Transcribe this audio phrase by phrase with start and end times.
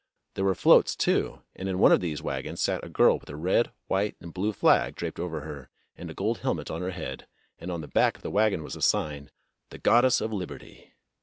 [0.33, 3.35] There were floats, too, and in one of these wagons sat a girl with a
[3.35, 7.27] red, white, and blue flag draped over her and a gold helmet on her head,
[7.59, 9.29] and on the back of the wagon was a sign,
[9.69, 10.95] "The Goddess of Liberty."